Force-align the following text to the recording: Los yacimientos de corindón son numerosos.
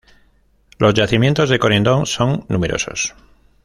Los 0.79 0.95
yacimientos 0.95 1.47
de 1.51 1.59
corindón 1.59 2.07
son 2.07 2.43
numerosos. 2.49 3.13